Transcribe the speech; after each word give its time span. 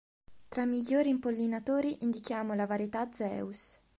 Tra 0.47 0.63
i 0.63 0.65
migliori 0.65 1.09
impollinatori 1.09 1.97
indichiamo 2.03 2.55
la 2.55 2.65
varietà 2.65 3.07
Zeus. 3.11 3.77